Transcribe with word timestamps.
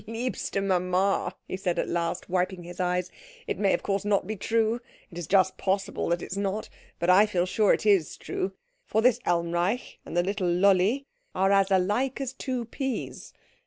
"Liebste 0.07 0.59
Mama," 0.63 1.35
he 1.47 1.55
said 1.55 1.77
at 1.77 1.87
last, 1.87 2.27
wiping 2.27 2.63
his 2.63 2.79
eyes, 2.79 3.11
"it 3.45 3.59
may 3.59 3.71
of 3.75 3.83
course 3.83 4.03
not 4.03 4.25
be 4.25 4.35
true. 4.35 4.79
It 5.11 5.17
is 5.19 5.27
just 5.27 5.57
possible 5.59 6.09
that 6.09 6.23
it 6.23 6.31
is 6.31 6.37
not. 6.39 6.69
But 6.97 7.11
I 7.11 7.27
feel 7.27 7.45
sure 7.45 7.71
it 7.71 7.85
is 7.85 8.17
true, 8.17 8.53
for 8.83 9.03
this 9.03 9.19
Elmreich 9.27 9.99
and 10.03 10.17
the 10.17 10.23
little 10.23 10.51
Lolli 10.51 11.05
are 11.35 11.51
as 11.51 11.69
alike 11.69 12.19
as 12.19 12.33
two 12.33 12.65
peas. 12.65 13.31